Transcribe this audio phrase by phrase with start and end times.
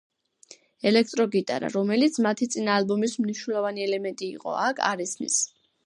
[0.91, 5.39] ელექტრო გიტარა, რომელიც მათი წინა ალბომის მნიშვნელოვანი ელემენტი იყო, აქ არ ისმის.